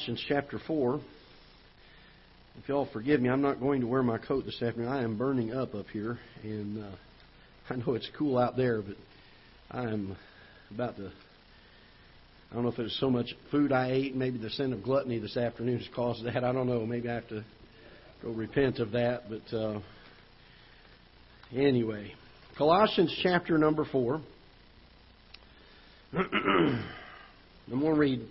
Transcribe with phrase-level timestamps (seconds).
[0.00, 0.98] Colossians chapter 4.
[2.62, 4.88] If y'all forgive me, I'm not going to wear my coat this afternoon.
[4.90, 6.90] I am burning up up here, and uh,
[7.70, 8.96] I know it's cool out there, but
[9.70, 10.16] I am
[10.74, 11.12] about to.
[12.50, 14.82] I don't know if it was so much food I ate, maybe the sin of
[14.82, 16.44] gluttony this afternoon has caused that.
[16.44, 16.86] I don't know.
[16.86, 17.44] Maybe I have to
[18.22, 19.24] go repent of that.
[19.28, 19.80] But uh,
[21.54, 22.14] anyway,
[22.56, 24.22] Colossians chapter number 4.
[26.14, 26.84] I'm
[27.68, 28.26] going to read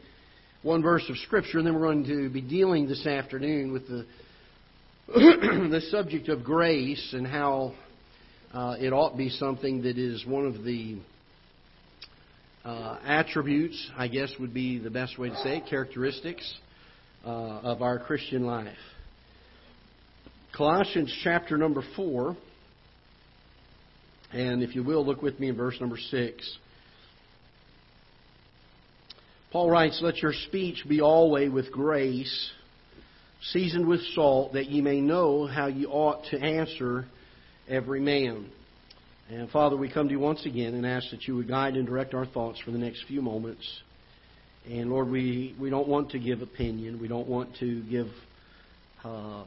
[0.61, 4.05] one verse of Scripture, and then we're going to be dealing this afternoon with the,
[5.07, 7.73] the subject of grace and how
[8.53, 10.97] uh, it ought to be something that is one of the
[12.65, 16.59] uh, attributes, I guess would be the best way to say it, characteristics
[17.25, 18.75] uh, of our Christian life.
[20.57, 22.35] Colossians chapter number 4,
[24.33, 26.57] and if you will, look with me in verse number 6.
[29.51, 32.51] Paul writes, Let your speech be always with grace,
[33.41, 37.05] seasoned with salt, that ye may know how ye ought to answer
[37.67, 38.47] every man.
[39.31, 41.87] And Father, we come to you once again and ask that you would guide and
[41.87, 43.67] direct our thoughts for the next few moments.
[44.69, 46.99] And Lord, we, we don't want to give opinion.
[47.01, 48.07] We don't want to give
[49.03, 49.45] uh,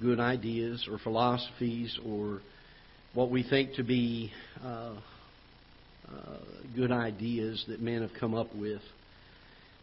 [0.00, 2.40] good ideas or philosophies or
[3.12, 4.30] what we think to be
[4.62, 4.94] uh,
[6.08, 6.38] uh,
[6.76, 8.82] good ideas that men have come up with.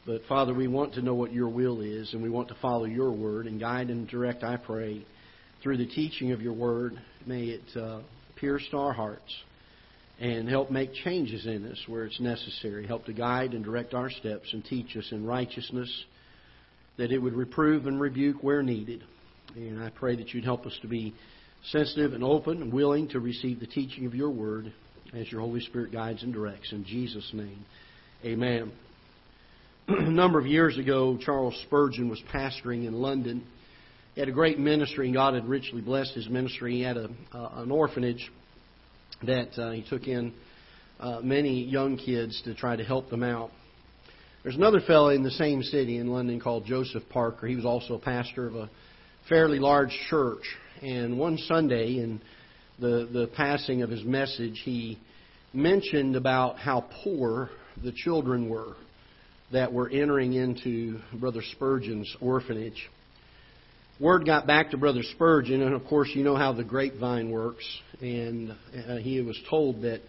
[0.06, 2.84] But Father, we want to know what your will is, and we want to follow
[2.84, 5.06] your word and guide and direct, I pray,
[5.62, 7.00] through the teaching of your word.
[7.26, 8.02] May it uh,
[8.36, 9.34] pierce our hearts
[10.20, 12.86] and help make changes in us where it's necessary.
[12.86, 15.90] Help to guide and direct our steps and teach us in righteousness,
[16.98, 19.04] that it would reprove and rebuke where needed.
[19.56, 21.14] And I pray that you'd help us to be
[21.72, 24.74] sensitive and open and willing to receive the teaching of your word
[25.14, 26.74] as your Holy Spirit guides and directs.
[26.74, 27.64] In Jesus' name,
[28.26, 28.74] amen.
[29.88, 33.46] A number of years ago, Charles Spurgeon was pastoring in London.
[34.16, 36.76] He had a great ministry, and God had richly blessed his ministry.
[36.76, 38.32] He had a, uh, an orphanage
[39.24, 40.34] that uh, he took in
[41.00, 43.52] uh, many young kids to try to help them out.
[44.44, 47.48] There's another fellow in the same city in London called Joseph Parker.
[47.48, 48.70] He was also a pastor of a
[49.28, 50.44] fairly large church.
[50.82, 52.22] And one Sunday, in
[52.80, 55.00] the, the passing of his message, he
[55.54, 57.50] mentioned about how poor
[57.82, 58.76] the children were
[59.54, 62.90] that were entering into Brother Spurgeon's orphanage.
[64.00, 67.66] Word got back to Brother Spurgeon, and of course, you know how the grapevine works.
[68.02, 70.02] And uh, he was told that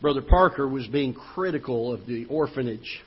[0.00, 3.00] Brother Parker was being critical of the orphanage.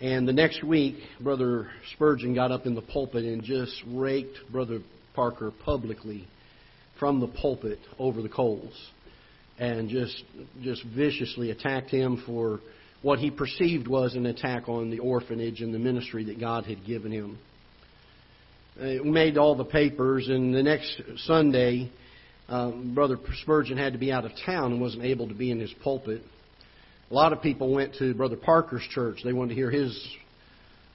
[0.00, 4.80] And the next week, Brother Spurgeon got up in the pulpit and just raked Brother
[5.14, 6.26] Parker publicly
[6.98, 8.74] from the pulpit over the coals
[9.58, 10.24] and just
[10.62, 12.60] just viciously attacked him for
[13.02, 16.84] what he perceived was an attack on the orphanage and the ministry that God had
[16.84, 17.38] given him.
[18.76, 21.90] It made all the papers, and the next Sunday,
[22.48, 25.58] um, Brother Spurgeon had to be out of town and wasn't able to be in
[25.58, 26.22] his pulpit.
[27.10, 29.18] A lot of people went to Brother Parker's church.
[29.24, 30.16] They wanted to hear his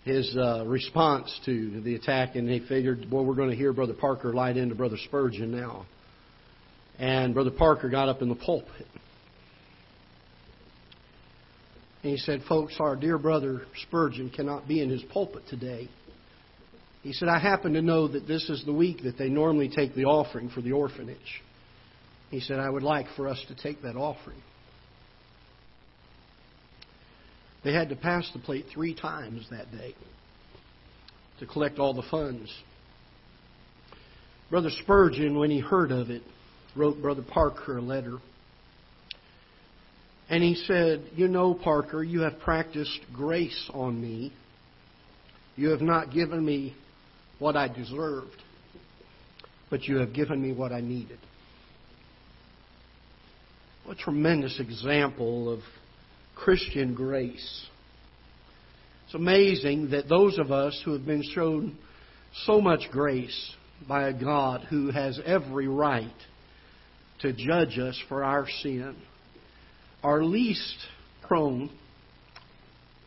[0.03, 3.95] his uh, response to the attack, and they figured, well, we're going to hear Brother
[3.95, 5.87] Parker light into Brother Spurgeon now.
[6.99, 8.85] And Brother Parker got up in the pulpit
[12.05, 15.89] and he said, Folks, our dear brother Spurgeon cannot be in his pulpit today.
[17.01, 19.95] He said, I happen to know that this is the week that they normally take
[19.95, 21.41] the offering for the orphanage.
[22.29, 24.38] He said, I would like for us to take that offering.
[27.63, 29.95] They had to pass the plate three times that day
[31.39, 32.53] to collect all the funds.
[34.51, 36.22] Brother Spurgeon, when he heard of it,
[36.75, 38.19] wrote Brother Parker a letter
[40.29, 44.33] and he said, You know, Parker, you have practiced grace on me.
[45.55, 46.75] You have not given me
[47.39, 48.41] what I deserved,
[49.69, 51.19] but you have given me what I needed.
[53.85, 55.59] What a tremendous example of
[56.35, 57.67] Christian grace.
[59.05, 61.78] It's amazing that those of us who have been shown
[62.45, 63.53] so much grace
[63.87, 66.07] by a God who has every right
[67.21, 68.95] to judge us for our sin
[70.03, 70.75] are least
[71.27, 71.69] prone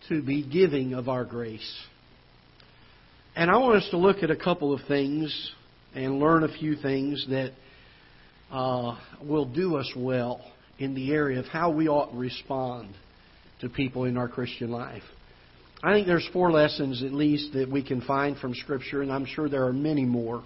[0.09, 1.77] to be giving of our grace.
[3.37, 5.53] And I want us to look at a couple of things
[5.95, 7.53] and learn a few things that
[8.51, 10.41] uh, will do us well
[10.79, 12.95] in the area of how we ought to respond
[13.61, 15.03] to people in our Christian life.
[15.83, 19.27] I think there's four lessons at least that we can find from Scripture, and I'm
[19.27, 20.43] sure there are many more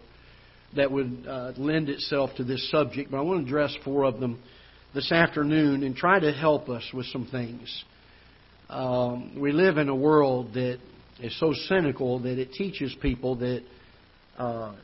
[0.77, 4.21] that would uh, lend itself to this subject, but I want to address four of
[4.21, 4.43] them
[4.95, 7.85] this afternoon and try to help us with some things.
[8.69, 10.79] Um, we live in a world that
[11.21, 13.63] is so cynical that it teaches people that
[14.39, 14.75] uh,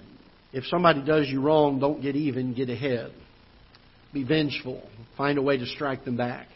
[0.52, 3.12] if somebody does you wrong, don't get even, get ahead.
[4.12, 4.82] Be vengeful.
[5.16, 6.49] Find a way to strike them back.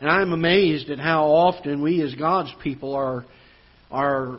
[0.00, 3.24] And I'm amazed at how often we as God's people are,
[3.90, 4.38] are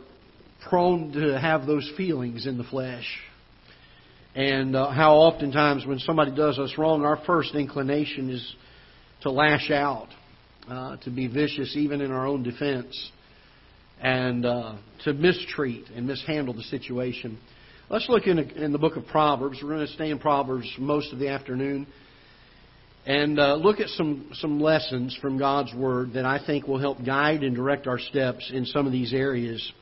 [0.68, 3.06] prone to have those feelings in the flesh.
[4.34, 8.54] And uh, how oftentimes when somebody does us wrong, our first inclination is
[9.22, 10.08] to lash out,
[10.68, 13.10] uh, to be vicious even in our own defense,
[14.00, 17.38] and uh, to mistreat and mishandle the situation.
[17.88, 19.58] Let's look in, in the book of Proverbs.
[19.62, 21.86] We're going to stay in Proverbs most of the afternoon
[23.06, 27.04] and uh, look at some, some lessons from God's Word that I think will help
[27.04, 29.72] guide and direct our steps in some of these areas.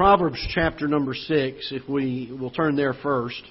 [0.00, 3.42] Proverbs chapter number 6, if we will turn there first.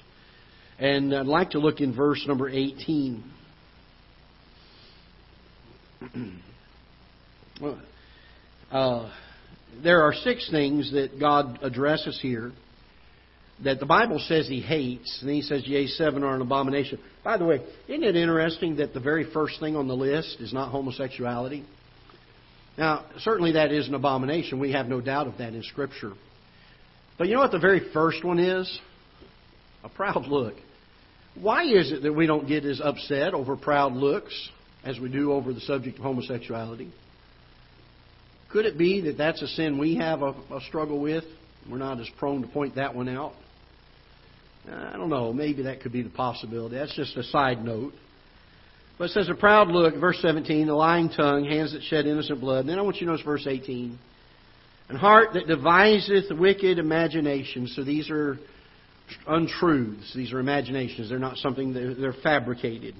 [0.80, 3.22] And I'd like to look in verse number 18.
[8.72, 9.12] uh,
[9.80, 12.50] there are six things that God addresses here
[13.62, 16.98] that the Bible says he hates, and he says, Yea, seven are an abomination.
[17.22, 20.52] By the way, isn't it interesting that the very first thing on the list is
[20.52, 21.64] not homosexuality?
[22.76, 24.58] Now, certainly that is an abomination.
[24.58, 26.14] We have no doubt of that in Scripture.
[27.20, 28.80] But you know what the very first one is?
[29.84, 30.54] A proud look.
[31.38, 34.32] Why is it that we don't get as upset over proud looks
[34.86, 36.90] as we do over the subject of homosexuality?
[38.50, 41.24] Could it be that that's a sin we have a, a struggle with?
[41.70, 43.34] We're not as prone to point that one out.
[44.66, 45.34] I don't know.
[45.34, 46.76] Maybe that could be the possibility.
[46.76, 47.92] That's just a side note.
[48.96, 52.40] But it says, A proud look, verse 17, the lying tongue, hands that shed innocent
[52.40, 52.60] blood.
[52.60, 53.98] And then I want you to notice verse 18.
[54.90, 57.74] And heart that deviseth wicked imaginations.
[57.76, 58.38] So these are
[59.26, 60.12] untruths.
[60.16, 61.08] These are imaginations.
[61.08, 62.96] They're not something, they're, they're fabricated.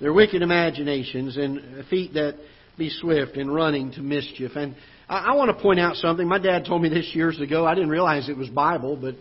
[0.00, 2.36] They're wicked imaginations and feet that
[2.76, 4.52] be swift in running to mischief.
[4.54, 4.76] And
[5.08, 6.28] I, I want to point out something.
[6.28, 7.66] My dad told me this years ago.
[7.66, 9.14] I didn't realize it was Bible, but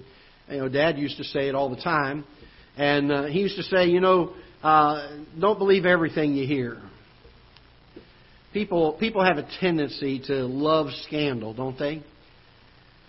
[0.49, 2.25] you know, Dad used to say it all the time,
[2.77, 6.81] and uh, he used to say, you know, uh, don't believe everything you hear.
[8.57, 12.03] People people have a tendency to love scandal, don't they?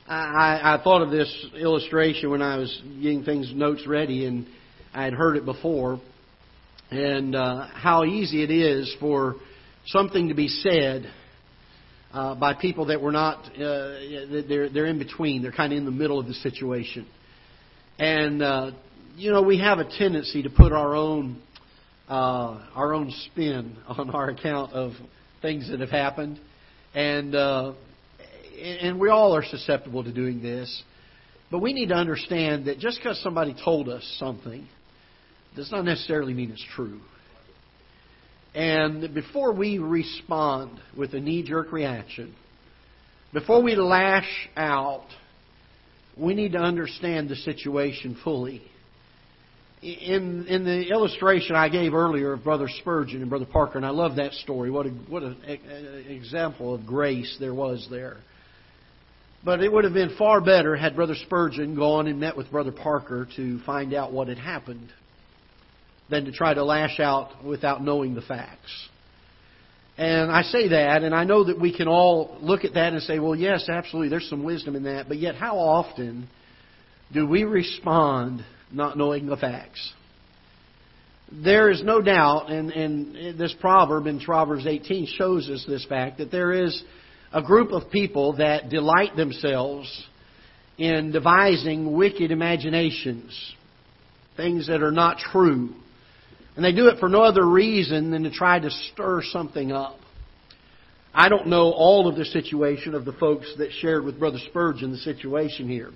[0.07, 4.47] I, I thought of this illustration when I was getting things notes ready, and
[4.93, 6.03] I had heard it before,
[6.91, 9.37] and uh, how easy it is for
[9.87, 11.11] something to be said
[12.13, 13.97] uh, by people that were not uh,
[14.47, 15.41] they're they're in between.
[15.41, 17.07] They're kind of in the middle of the situation.
[17.99, 18.73] And uh,
[19.17, 21.41] you know, we have a tendency to put our own
[22.07, 24.93] uh, our own spin on our account of
[25.43, 26.39] things that have happened,
[26.95, 27.73] and uh,
[28.61, 30.83] and we all are susceptible to doing this.
[31.51, 34.69] But we need to understand that just because somebody told us something
[35.57, 37.01] does not necessarily mean it's true.
[38.55, 42.35] And before we respond with a knee jerk reaction,
[43.33, 45.07] before we lash out
[46.19, 48.63] we need to understand the situation fully.
[49.81, 53.91] In in the illustration I gave earlier of Brother Spurgeon and Brother Parker, and I
[53.91, 54.71] love that story.
[54.71, 55.37] What a what an
[56.09, 58.17] example of grace there was there.
[59.45, 62.73] But it would have been far better had Brother Spurgeon gone and met with Brother
[62.73, 64.89] Parker to find out what had happened
[66.11, 68.89] than to try to lash out without knowing the facts.
[69.97, 73.03] And I say that, and I know that we can all look at that and
[73.03, 75.07] say, well, yes, absolutely, there's some wisdom in that.
[75.09, 76.29] But yet, how often
[77.13, 79.93] do we respond not knowing the facts?
[81.31, 86.19] There is no doubt, and, and this proverb in Proverbs 18 shows us this fact,
[86.19, 86.83] that there is
[87.33, 90.07] a group of people that delight themselves
[90.79, 93.55] in devising wicked imaginations,
[94.37, 95.75] things that are not true.
[96.57, 99.99] And they do it for no other reason than to try to stir something up.
[101.13, 104.93] I don't know all of the situation of the folks that shared with Brother Spurgeon
[104.93, 105.91] the situation here.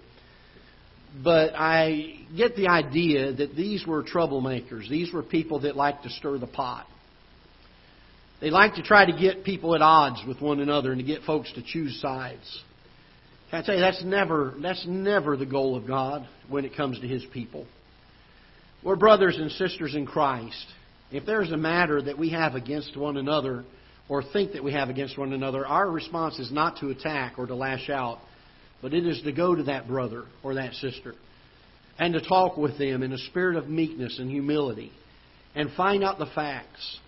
[1.23, 4.89] But I get the idea that these were troublemakers.
[4.89, 6.87] These were people that like to stir the pot.
[8.41, 11.23] They like to try to get people at odds with one another and to get
[11.23, 12.63] folks to choose sides.
[13.51, 16.99] Can I tell you that's never that's never the goal of God when it comes
[17.01, 17.67] to his people.
[18.83, 20.67] We're brothers and sisters in Christ.
[21.13, 23.65] If there's a matter that we have against one another
[24.09, 27.47] or think that we have against one another, our response is not to attack or
[27.47, 28.19] to lash out,
[28.83, 31.15] but it is to go to that brother or that sister
[31.99, 34.93] and to talk with them in a spirit of meekness and humility
[35.55, 36.99] and find out the facts.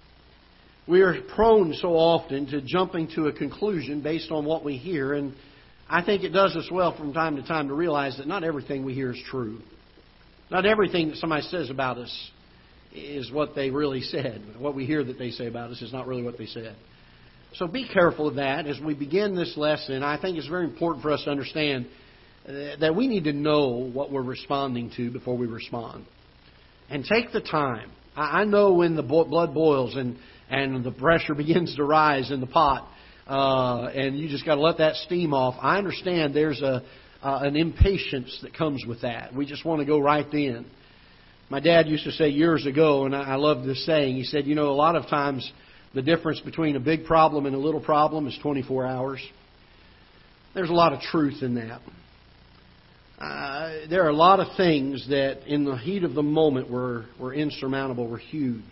[0.86, 5.14] We are prone so often to jumping to a conclusion based on what we hear,
[5.14, 5.34] and
[5.88, 8.84] I think it does us well from time to time to realize that not everything
[8.84, 9.60] we hear is true.
[10.50, 12.30] Not everything that somebody says about us
[12.92, 14.42] is what they really said.
[14.58, 16.76] What we hear that they say about us is not really what they said.
[17.56, 20.02] So be careful of that as we begin this lesson.
[20.02, 21.86] I think it's very important for us to understand
[22.48, 26.04] uh, that we need to know what we're responding to before we respond.
[26.90, 27.92] And take the time.
[28.16, 30.16] I know when the blood boils and,
[30.50, 32.88] and the pressure begins to rise in the pot,
[33.28, 35.54] uh, and you just got to let that steam off.
[35.62, 36.82] I understand there's a,
[37.22, 39.32] uh, an impatience that comes with that.
[39.32, 40.66] We just want to go right then.
[41.50, 44.46] My dad used to say years ago, and I, I love this saying, he said,
[44.46, 45.50] You know, a lot of times
[45.94, 49.20] the difference between a big problem and a little problem is 24 hours.
[50.54, 51.80] There's a lot of truth in that.
[53.18, 57.06] Uh, there are a lot of things that, in the heat of the moment, were,
[57.20, 58.62] were insurmountable, were huge.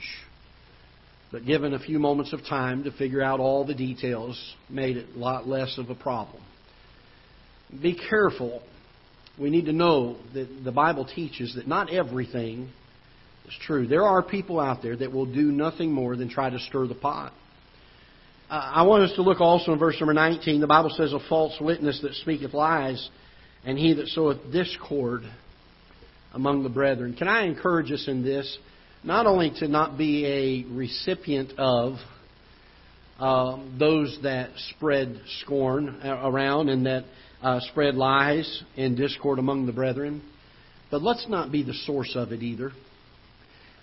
[1.30, 4.38] But given a few moments of time to figure out all the details,
[4.68, 6.42] made it a lot less of a problem.
[7.80, 8.62] Be careful.
[9.40, 12.70] We need to know that the Bible teaches that not everything
[13.52, 13.86] is true.
[13.86, 16.94] There are people out there that will do nothing more than try to stir the
[16.94, 17.32] pot.
[18.48, 20.60] Uh, I want us to look also in verse number 19.
[20.60, 23.08] The Bible says, A false witness that speaketh lies,
[23.64, 25.22] and he that soweth discord
[26.34, 27.14] among the brethren.
[27.14, 28.58] Can I encourage us in this?
[29.04, 31.94] Not only to not be a recipient of
[33.18, 37.04] um, those that spread scorn around and that
[37.42, 40.22] uh, spread lies and discord among the brethren,
[40.90, 42.72] but let's not be the source of it either.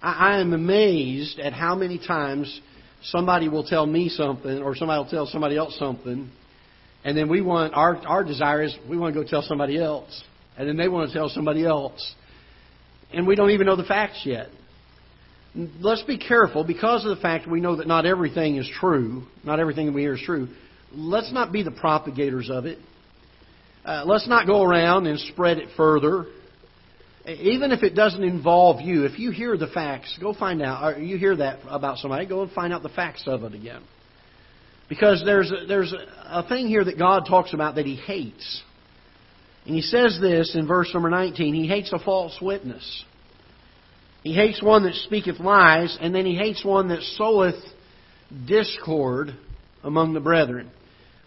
[0.01, 2.61] I, I am amazed at how many times
[3.03, 6.29] somebody will tell me something or somebody will tell somebody else something,
[7.03, 10.23] and then we want our our desire is we want to go tell somebody else,
[10.57, 12.13] and then they want to tell somebody else,
[13.13, 14.49] and we don't even know the facts yet.
[15.79, 19.59] Let's be careful because of the fact we know that not everything is true, not
[19.59, 20.47] everything that we hear is true.
[20.91, 22.77] Let's not be the propagators of it.
[23.83, 26.27] Uh, let's not go around and spread it further
[27.37, 30.99] even if it doesn't involve you, if you hear the facts, go find out, or
[30.99, 33.81] you hear that about somebody, go and find out the facts of it again.
[34.87, 35.93] Because there's a, there's
[36.25, 38.63] a thing here that God talks about that He hates.
[39.65, 43.05] And He says this in verse number 19 He hates a false witness.
[44.23, 47.61] He hates one that speaketh lies, and then He hates one that soweth
[48.47, 49.35] discord
[49.83, 50.71] among the brethren.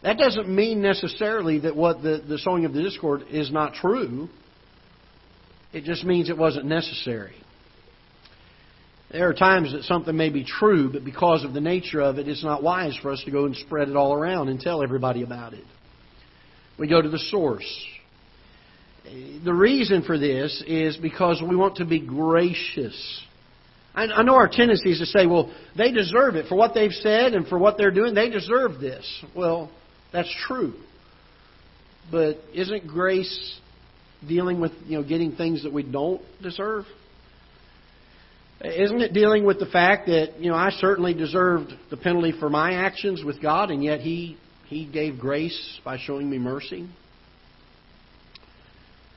[0.02, 4.28] That doesn't mean necessarily that what the, the sowing of the discord is not true.
[5.72, 7.34] It just means it wasn't necessary.
[9.10, 12.28] There are times that something may be true, but because of the nature of it,
[12.28, 15.22] it's not wise for us to go and spread it all around and tell everybody
[15.22, 15.64] about it.
[16.78, 17.86] We go to the source.
[19.44, 23.22] The reason for this is because we want to be gracious.
[23.94, 26.46] I know our tendency is to say, well, they deserve it.
[26.48, 29.06] For what they've said and for what they're doing, they deserve this.
[29.36, 29.70] Well,
[30.14, 30.72] that's true.
[32.10, 33.60] But isn't grace
[34.28, 36.84] dealing with you know getting things that we don't deserve?
[38.64, 42.48] Isn't it dealing with the fact that you know I certainly deserved the penalty for
[42.48, 44.36] my actions with God, and yet He
[44.68, 46.88] He gave grace by showing me mercy?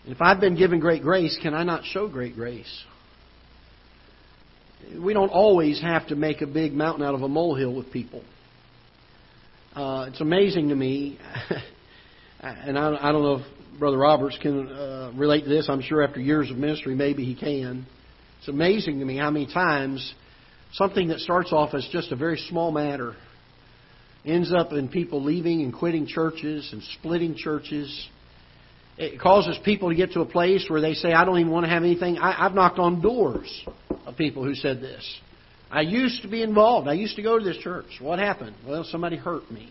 [0.08, 2.84] If I've been given great grace, can I not show great grace?
[5.00, 8.24] We don't always have to make a big mountain out of a molehill with people.
[9.76, 11.20] Uh, it's amazing to me,
[12.40, 13.46] and I, I don't know if
[13.80, 15.68] Brother Roberts can uh, relate to this.
[15.70, 17.86] I'm sure after years of ministry, maybe he can.
[18.40, 20.14] It's amazing to me how many times
[20.74, 23.16] something that starts off as just a very small matter
[24.24, 28.10] ends up in people leaving and quitting churches and splitting churches.
[28.98, 31.66] It causes people to get to a place where they say, I don't even want
[31.66, 32.18] to have anything.
[32.18, 33.66] I, I've knocked on doors
[34.06, 35.20] of people who said this.
[35.70, 36.88] I used to be involved.
[36.88, 37.88] I used to go to this church.
[38.00, 38.56] What happened?
[38.66, 39.70] Well, somebody hurt me.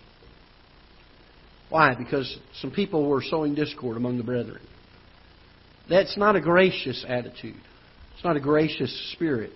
[1.75, 1.97] Why?
[1.97, 4.61] Because some people were sowing discord among the brethren.
[5.91, 7.57] That's not a gracious attitude.
[8.15, 9.51] It's not a gracious spirit.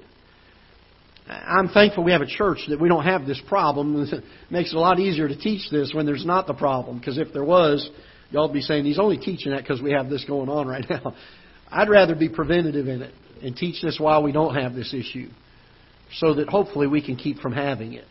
[1.29, 4.03] I'm thankful we have a church that we don't have this problem.
[4.13, 6.99] It makes it a lot easier to teach this when there's not the problem.
[6.99, 7.89] Because if there was,
[8.33, 10.87] y'all would be saying he's only teaching that because we have this going on right
[10.91, 11.15] now.
[11.71, 15.29] I'd rather be preventative in it and teach this while we don't have this issue,
[16.15, 18.07] so that hopefully we can keep from having it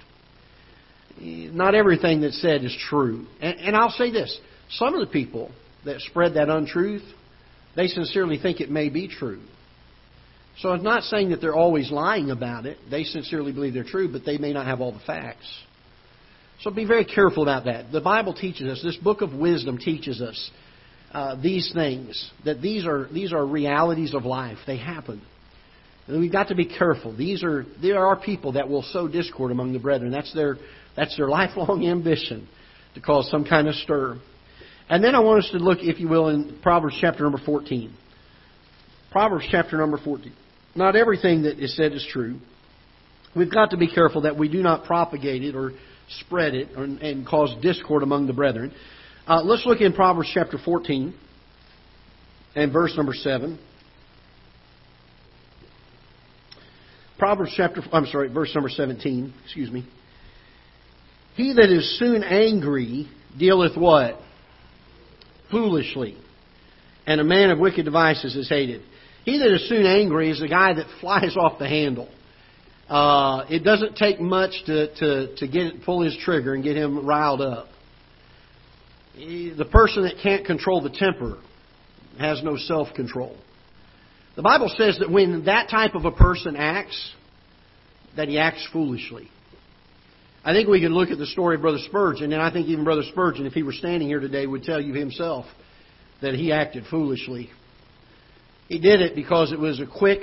[1.20, 3.26] not everything that's said is true.
[3.42, 5.52] And, and I'll say this some of the people
[5.86, 7.04] that spread that untruth,
[7.76, 9.42] they sincerely think it may be true.
[10.60, 12.78] So I'm not saying that they're always lying about it.
[12.90, 15.46] They sincerely believe they're true, but they may not have all the facts.
[16.62, 17.92] So be very careful about that.
[17.92, 20.52] The Bible teaches us, this book of wisdom teaches us
[21.12, 24.58] uh, these things, that these are, these are realities of life.
[24.66, 25.22] They happen.
[26.08, 27.16] And we've got to be careful.
[27.16, 30.12] These are, there are people that will sow discord among the brethren.
[30.12, 30.58] That's their,
[30.98, 32.50] that's their lifelong ambition
[32.96, 34.20] to cause some kind of stir.
[34.90, 37.94] And then I want us to look, if you will, in Proverbs chapter number 14.
[39.12, 40.34] Proverbs chapter number 14.
[40.76, 42.40] Not everything that is said is true.
[43.36, 45.74] We've got to be careful that we do not propagate it or
[46.20, 48.74] spread it and, and cause discord among the brethren.
[49.28, 51.14] Uh, let's look in Proverbs chapter 14
[52.56, 53.60] and verse number 7.
[57.20, 59.86] Proverbs chapter, I'm sorry, verse number 17, excuse me.
[61.38, 64.20] He that is soon angry dealeth what?
[65.52, 66.18] Foolishly.
[67.06, 68.82] And a man of wicked devices is hated.
[69.24, 72.10] He that is soon angry is the guy that flies off the handle.
[72.90, 77.06] Uh, it doesn't take much to, to, to get pull his trigger and get him
[77.06, 77.68] riled up.
[79.16, 81.38] The person that can't control the temper
[82.18, 83.38] has no self control.
[84.36, 87.14] The Bible says that when that type of a person acts,
[88.16, 89.30] that he acts foolishly.
[90.48, 92.86] I think we can look at the story of Brother Spurgeon, and I think even
[92.86, 95.46] Brother Spurgeon, if he were standing here today, would tell you himself
[96.22, 97.50] that he acted foolishly.
[98.70, 100.22] He did it because it was a quick,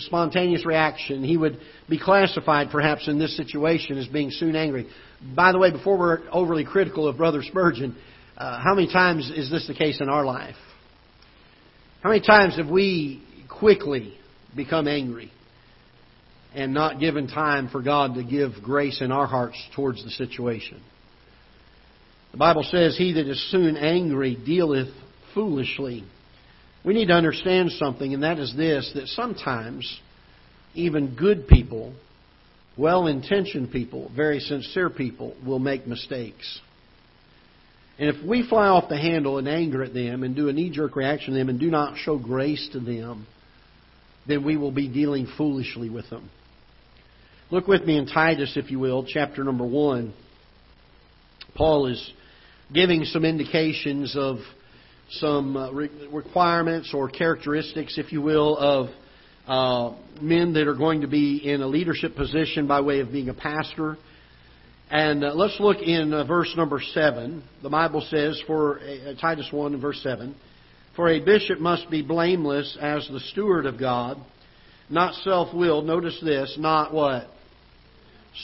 [0.00, 1.24] spontaneous reaction.
[1.24, 4.88] He would be classified, perhaps, in this situation as being soon angry.
[5.34, 7.96] By the way, before we're overly critical of Brother Spurgeon,
[8.36, 10.56] uh, how many times is this the case in our life?
[12.02, 14.18] How many times have we quickly
[14.54, 15.32] become angry
[16.54, 20.80] and not given time for God to give grace in our hearts towards the situation?
[22.32, 24.92] The Bible says, He that is soon angry dealeth
[25.34, 26.04] foolishly.
[26.84, 30.00] We need to understand something, and that is this that sometimes
[30.74, 31.94] even good people,
[32.76, 36.60] well intentioned people, very sincere people, will make mistakes.
[37.98, 40.70] And if we fly off the handle in anger at them and do a knee
[40.70, 43.26] jerk reaction to them and do not show grace to them,
[44.26, 46.30] then we will be dealing foolishly with them.
[47.52, 50.14] Look with me in Titus, if you will, chapter number 1.
[51.54, 52.12] Paul is
[52.72, 54.38] giving some indications of
[55.10, 58.88] some uh, requirements or characteristics, if you will, of
[59.46, 63.28] uh, men that are going to be in a leadership position by way of being
[63.28, 63.98] a pastor
[64.90, 67.42] and uh, let's look in uh, verse number 7.
[67.62, 70.34] The Bible says, for uh, Titus 1 and verse 7,
[70.96, 74.18] For a bishop must be blameless as the steward of God,
[74.88, 75.84] not self willed.
[75.84, 77.26] Notice this, not what?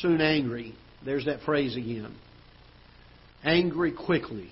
[0.00, 0.74] Soon angry.
[1.04, 2.14] There's that phrase again.
[3.44, 4.50] Angry quickly.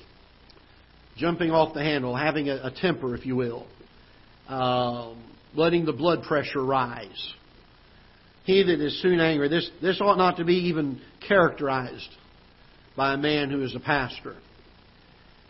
[1.17, 3.67] Jumping off the handle, having a, a temper, if you will.
[4.49, 5.15] Uh,
[5.55, 7.35] letting the blood pressure rise
[8.47, 9.49] he that is soon angry.
[9.49, 12.09] This, this ought not to be even characterized
[12.97, 14.37] by a man who is a pastor.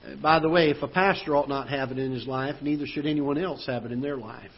[0.05, 2.87] Uh, by the way, if a pastor ought not have it in his life, neither
[2.87, 4.51] should anyone else have it in their life.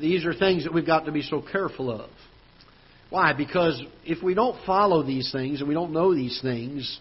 [0.00, 2.10] These are things that we've got to be so careful of.
[3.10, 3.32] Why?
[3.32, 6.98] Because if we don't follow these things and we don't know these things,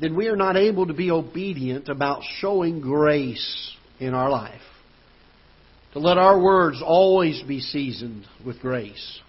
[0.00, 4.60] then we are not able to be obedient about showing grace in our life
[5.92, 9.20] to let our words always be seasoned with grace.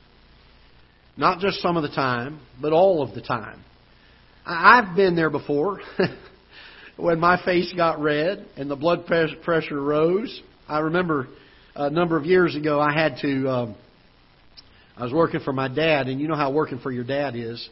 [1.18, 3.64] Not just some of the time, but all of the time.
[4.46, 5.82] I've been there before.
[6.98, 11.28] when my face got red and the blood pressure rose, I remember
[11.76, 13.50] a number of years ago I had to.
[13.50, 13.76] Um,
[15.02, 17.68] I was working for my dad, and you know how working for your dad is.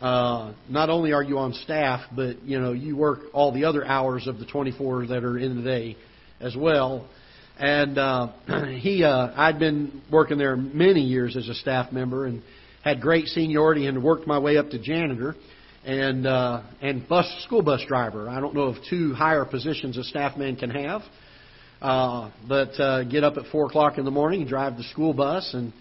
[0.00, 3.86] Uh, not only are you on staff, but you know you work all the other
[3.86, 5.96] hours of the 24 that are in the day
[6.40, 7.08] as well.
[7.60, 8.32] And uh,
[8.80, 12.42] he, uh, I'd been working there many years as a staff member and
[12.82, 15.36] had great seniority and worked my way up to janitor
[15.84, 18.28] and uh, and bus school bus driver.
[18.28, 21.02] I don't know of two higher positions a staff man can have,
[21.80, 25.54] uh, but uh, get up at four o'clock in the morning drive the school bus.
[25.54, 25.72] And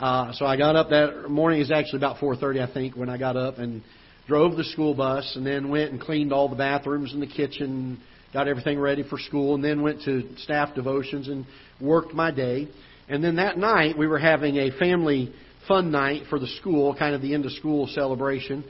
[0.00, 1.60] uh, so I got up that morning.
[1.60, 3.82] It was actually about four thirty, I think, when I got up and
[4.26, 8.00] drove the school bus, and then went and cleaned all the bathrooms and the kitchen
[8.32, 11.44] got everything ready for school, and then went to staff devotions and
[11.80, 12.68] worked my day.
[13.08, 15.32] And then that night, we were having a family
[15.66, 18.64] fun night for the school, kind of the end of school celebration.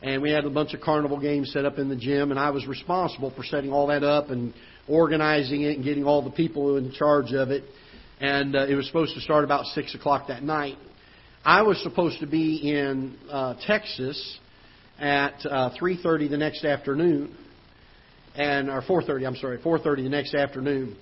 [0.00, 2.50] And we had a bunch of carnival games set up in the gym, and I
[2.50, 4.54] was responsible for setting all that up and
[4.88, 7.64] organizing it and getting all the people in charge of it.
[8.22, 10.78] And uh, it was supposed to start about 6 o'clock that night.
[11.44, 14.38] I was supposed to be in uh, Texas
[14.98, 17.36] at uh, 3.30 the next afternoon
[18.34, 19.26] and or 4:30.
[19.26, 20.96] I'm sorry, 4:30 the next afternoon,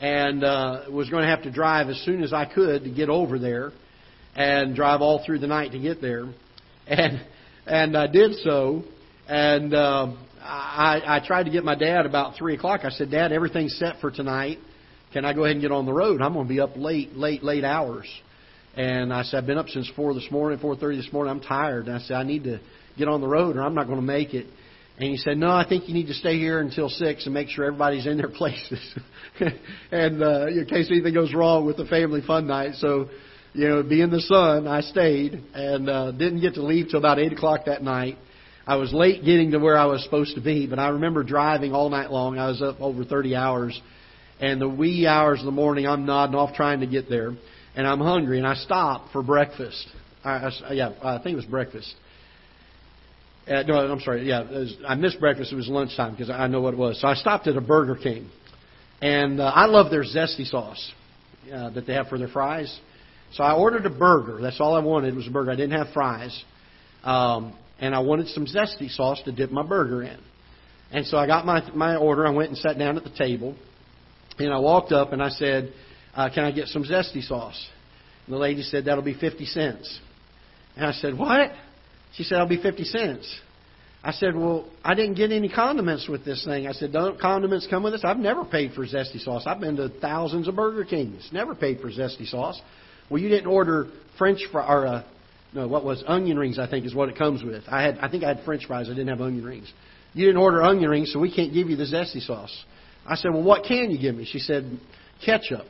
[0.00, 3.08] and uh, was going to have to drive as soon as I could to get
[3.08, 3.72] over there,
[4.34, 6.26] and drive all through the night to get there,
[6.86, 7.24] and
[7.66, 8.84] and I did so,
[9.28, 12.80] and uh, I, I tried to get my dad about three o'clock.
[12.84, 14.58] I said, Dad, everything's set for tonight.
[15.16, 16.20] Can I go ahead and get on the road?
[16.20, 18.06] I'm going to be up late, late, late hours.
[18.74, 21.30] And I said, I've been up since four this morning, four thirty this morning.
[21.30, 21.86] I'm tired.
[21.86, 22.60] And I said, I need to
[22.98, 24.46] get on the road, or I'm not going to make it.
[24.98, 27.48] And he said, "No, I think you need to stay here until six and make
[27.48, 28.78] sure everybody's in their places,
[29.90, 33.08] and uh, in case anything goes wrong with the family fun night." So,
[33.54, 34.66] you know, be in the sun.
[34.66, 38.18] I stayed and uh, didn't get to leave till about eight o'clock that night.
[38.66, 41.72] I was late getting to where I was supposed to be, but I remember driving
[41.72, 42.38] all night long.
[42.38, 43.80] I was up over 30 hours,
[44.40, 47.32] and the wee hours of the morning, I'm nodding off trying to get there,
[47.74, 49.86] and I'm hungry, and I stop for breakfast.
[50.24, 51.94] I, I, yeah, I think it was breakfast.
[53.48, 54.28] Uh, no, I'm sorry.
[54.28, 55.52] Yeah, was, I missed breakfast.
[55.52, 57.00] It was lunchtime because I know what it was.
[57.00, 58.28] So I stopped at a Burger King,
[59.00, 60.92] and uh, I love their zesty sauce
[61.52, 62.76] uh, that they have for their fries.
[63.32, 64.40] So I ordered a burger.
[64.40, 65.50] That's all I wanted was a burger.
[65.50, 66.44] I didn't have fries.
[67.04, 70.18] Um, and I wanted some zesty sauce to dip my burger in.
[70.90, 72.26] And so I got my my order.
[72.26, 73.56] I went and sat down at the table,
[74.44, 75.72] and I walked up and I said,
[76.14, 77.66] uh, "Can I get some zesty sauce?"
[78.26, 80.00] And the lady said, "That'll be fifty cents."
[80.76, 81.52] And I said, "What?"
[82.14, 83.40] She said, "I'll be fifty cents."
[84.04, 87.66] I said, "Well, I didn't get any condiments with this thing." I said, "Don't condiments
[87.66, 89.44] come with this?" I've never paid for zesty sauce.
[89.46, 92.60] I've been to thousands of Burger Kings, never paid for zesty sauce.
[93.10, 95.02] Well, you didn't order French fry or uh,
[95.52, 96.58] no, what was onion rings?
[96.58, 97.64] I think is what it comes with.
[97.68, 98.86] I had, I think I had French fries.
[98.88, 99.72] I didn't have onion rings.
[100.12, 102.64] You didn't order onion rings, so we can't give you the zesty sauce.
[103.08, 104.24] I said, well, what can you give me?
[104.24, 104.78] She said,
[105.24, 105.66] ketchup.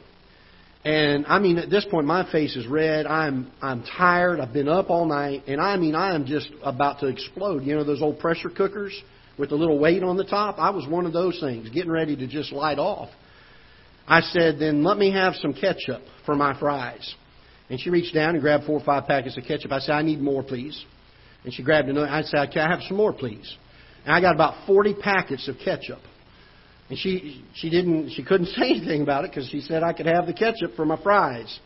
[0.85, 3.07] And I mean, at this point, my face is red.
[3.07, 4.39] I'm I'm tired.
[4.39, 7.65] I've been up all night, and I mean, I am just about to explode.
[7.65, 8.97] You know those old pressure cookers
[9.37, 10.59] with the little weight on the top?
[10.59, 13.09] I was one of those things, getting ready to just light off.
[14.07, 17.15] I said, then let me have some ketchup for my fries.
[17.69, 19.73] And she reached down and grabbed four or five packets of ketchup.
[19.73, 20.85] I said, I need more, please.
[21.45, 22.07] And she grabbed another.
[22.07, 23.57] I said, Can I have some more, please?
[24.05, 25.99] And I got about 40 packets of ketchup.
[26.89, 30.07] And she she didn't she couldn't say anything about it because she said I could
[30.07, 31.59] have the ketchup for my fries.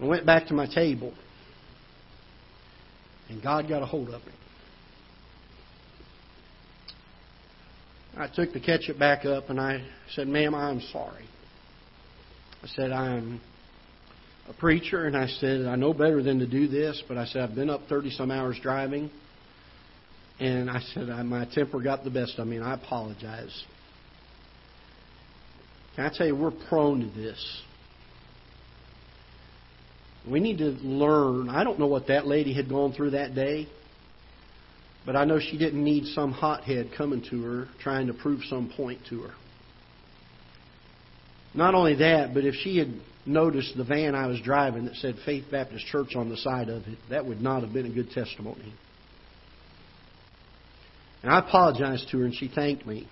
[0.00, 1.12] I went back to my table,
[3.28, 4.32] and God got a hold of me.
[8.16, 11.24] I took the ketchup back up and I said, "Ma'am, I'm sorry."
[12.62, 13.40] I said, "I'm
[14.48, 17.42] a preacher, and I said, I know better than to do this, but I said,
[17.42, 19.10] I've been up 30 some hours driving,
[20.40, 23.64] and I said, I, my temper got the best of me, and I apologize.
[25.94, 27.62] Can I tell you, we're prone to this.
[30.28, 31.48] We need to learn.
[31.48, 33.68] I don't know what that lady had gone through that day,
[35.04, 38.72] but I know she didn't need some hothead coming to her trying to prove some
[38.76, 39.34] point to her.
[41.54, 42.94] Not only that, but if she had
[43.26, 46.86] noticed the van I was driving that said Faith Baptist Church on the side of
[46.86, 48.72] it, that would not have been a good testimony.
[51.22, 53.08] And I apologized to her, and she thanked me.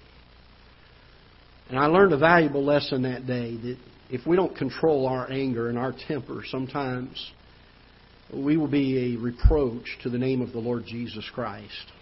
[1.68, 3.76] And I learned a valuable lesson that day that
[4.10, 7.30] if we don't control our anger and our temper, sometimes
[8.34, 11.92] we will be a reproach to the name of the Lord Jesus Christ.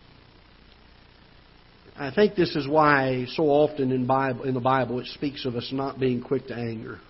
[1.97, 5.57] I think this is why so often in, Bible, in the Bible it speaks of
[5.57, 7.01] us not being quick to anger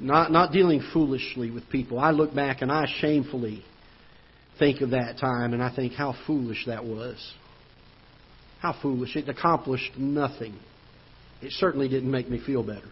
[0.00, 1.98] not, not dealing foolishly with people.
[1.98, 3.64] I look back and I shamefully
[4.58, 7.16] think of that time and I think how foolish that was.
[8.60, 9.16] How foolish.
[9.16, 10.54] It accomplished nothing.
[11.42, 12.88] It certainly didn't make me feel better.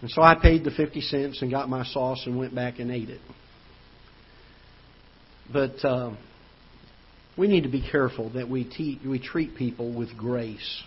[0.00, 2.90] And so I paid the 50 cents and got my sauce and went back and
[2.90, 3.20] ate it.
[5.52, 6.14] But uh,
[7.36, 10.82] we need to be careful that we, te- we treat people with grace.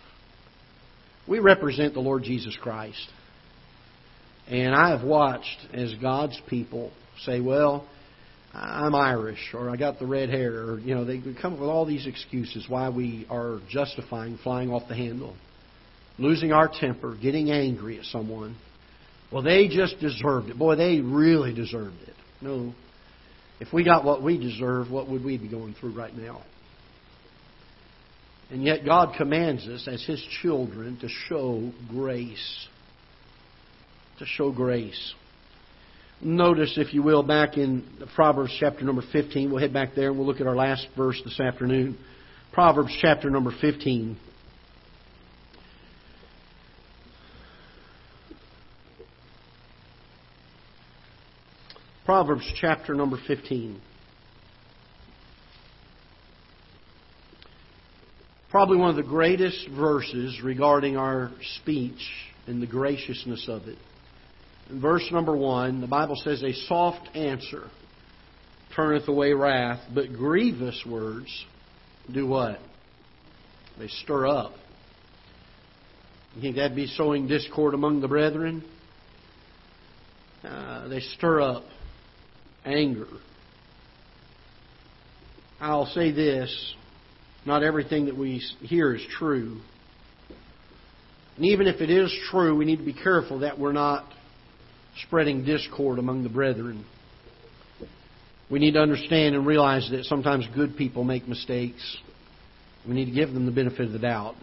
[1.28, 3.08] We represent the Lord Jesus Christ.
[4.48, 6.92] And I have watched as God's people
[7.26, 7.88] say, well,
[8.54, 11.70] I'm Irish, or I got the red hair, or, you know, they come up with
[11.70, 15.36] all these excuses why we are justifying flying off the handle,
[16.20, 18.56] losing our temper, getting angry at someone.
[19.32, 20.60] Well, they just deserved it.
[20.60, 22.14] Boy, they really deserved it.
[22.42, 22.74] No.
[23.60, 26.44] If we got what we deserve, what would we be going through right now?
[28.52, 32.68] And yet, God commands us as His children to show grace
[34.20, 35.14] to show grace.
[36.24, 37.84] Notice, if you will, back in
[38.16, 39.52] Proverbs chapter number 15.
[39.52, 41.98] We'll head back there and we'll look at our last verse this afternoon.
[42.54, 44.18] Proverbs chapter number 15.
[52.06, 53.82] Proverbs chapter number 15.
[58.50, 62.00] Probably one of the greatest verses regarding our speech
[62.48, 63.78] and the graciousness of it
[64.72, 67.70] verse number one, the Bible says, A soft answer
[68.76, 71.46] turneth away wrath, but grievous words
[72.12, 72.60] do what?
[73.78, 74.54] They stir up.
[76.36, 78.64] You think that'd be sowing discord among the brethren?
[80.44, 81.64] Uh, they stir up
[82.66, 83.08] anger.
[85.60, 86.76] I'll say this
[87.46, 89.60] not everything that we hear is true.
[91.36, 94.06] And even if it is true, we need to be careful that we're not
[95.02, 96.86] spreading discord among the brethren.
[98.50, 101.98] We need to understand and realize that sometimes good people make mistakes.
[102.88, 104.36] We need to give them the benefit of the doubt.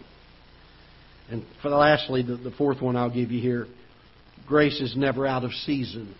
[1.29, 3.67] And for lastly, the, the fourth one I'll give you here
[4.47, 6.13] grace is never out of season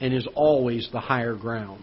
[0.00, 1.82] and is always the higher ground.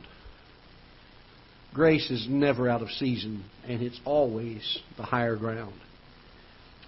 [1.73, 5.73] Grace is never out of season and it's always the higher ground.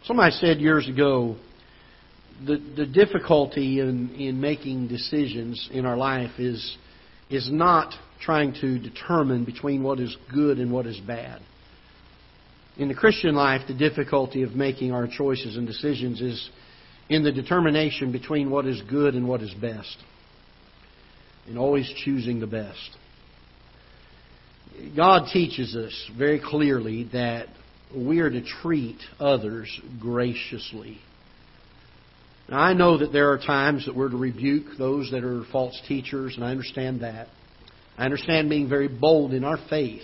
[0.06, 1.36] Somebody said years ago
[2.46, 6.78] the, the difficulty in, in making decisions in our life is,
[7.30, 11.42] is not trying to determine between what is good and what is bad.
[12.78, 16.50] In the Christian life, the difficulty of making our choices and decisions is
[17.10, 19.98] in the determination between what is good and what is best.
[21.48, 22.98] And always choosing the best.
[24.96, 27.48] God teaches us very clearly that
[27.94, 31.00] we are to treat others graciously.
[32.50, 35.80] Now, I know that there are times that we're to rebuke those that are false
[35.88, 37.28] teachers, and I understand that.
[37.98, 40.02] I understand being very bold in our faith.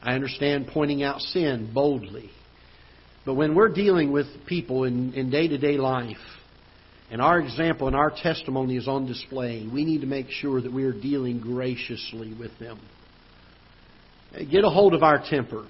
[0.00, 2.30] I understand pointing out sin boldly.
[3.26, 6.16] But when we're dealing with people in day to day life,
[7.10, 10.72] and our example and our testimony is on display, we need to make sure that
[10.72, 12.78] we are dealing graciously with them.
[14.50, 15.66] Get a hold of our temper.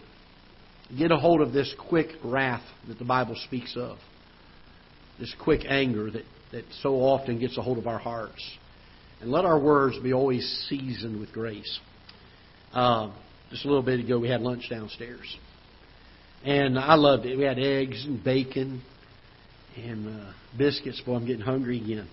[0.97, 3.97] Get a hold of this quick wrath that the Bible speaks of.
[5.19, 8.43] This quick anger that, that so often gets a hold of our hearts.
[9.21, 11.81] And let our words be always seasoned with grace.
[12.73, 13.11] Uh,
[13.51, 15.37] just a little bit ago, we had lunch downstairs.
[16.45, 17.37] And I loved it.
[17.37, 18.83] We had eggs and bacon
[19.77, 21.01] and uh, biscuits.
[21.05, 22.09] Boy, I'm getting hungry again.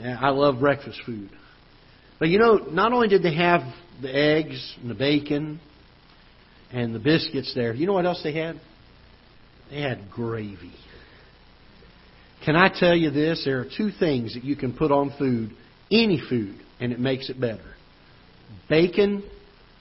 [0.00, 1.30] And I love breakfast food.
[2.18, 3.60] But you know, not only did they have
[4.02, 5.60] the eggs and the bacon
[6.72, 8.60] and the biscuits there, you know what else they had?
[9.70, 10.74] They had gravy.
[12.44, 13.42] Can I tell you this?
[13.44, 15.50] There are two things that you can put on food,
[15.90, 17.74] any food, and it makes it better
[18.68, 19.22] bacon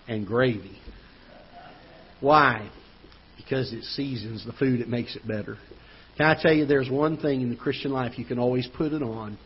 [0.07, 0.77] and gravy.
[2.19, 2.69] Why?
[3.35, 5.57] Because it seasons the food, it makes it better.
[6.17, 8.91] Can I tell you, there's one thing in the Christian life you can always put
[8.91, 9.37] it on,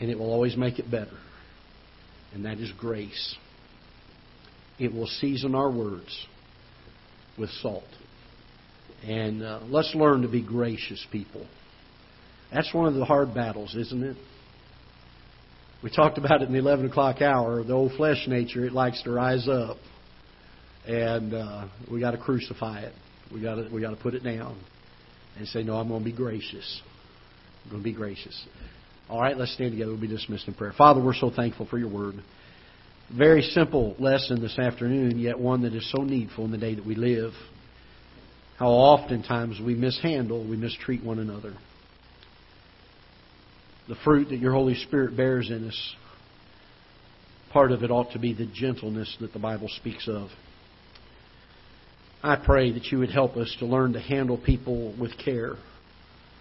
[0.00, 1.16] and it will always make it better,
[2.34, 3.36] and that is grace.
[4.78, 6.26] It will season our words
[7.38, 7.84] with salt.
[9.06, 11.46] And uh, let's learn to be gracious people.
[12.52, 14.16] That's one of the hard battles, isn't it?
[15.82, 17.62] We talked about it in the 11 o'clock hour.
[17.62, 19.76] The old flesh nature, it likes to rise up.
[20.86, 22.94] And uh, we got to crucify it.
[23.32, 24.58] We got to we got to put it down
[25.36, 26.80] and say, "No, I'm going to be gracious.
[27.64, 28.46] I'm going to be gracious."
[29.10, 29.90] All right, let's stand together.
[29.90, 30.72] We'll be dismissed in prayer.
[30.76, 32.14] Father, we're so thankful for your word.
[33.16, 36.84] Very simple lesson this afternoon, yet one that is so needful in the day that
[36.84, 37.32] we live.
[38.58, 41.54] How oftentimes we mishandle, we mistreat one another.
[43.88, 45.94] The fruit that your Holy Spirit bears in us,
[47.52, 50.28] part of it ought to be the gentleness that the Bible speaks of.
[52.22, 55.54] I pray that you would help us to learn to handle people with care